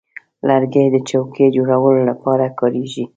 لرګی 0.47 0.85
د 0.91 0.95
چوکۍ 1.09 1.47
جوړولو 1.55 2.01
لپاره 2.09 2.45
کارېږي. 2.59 3.05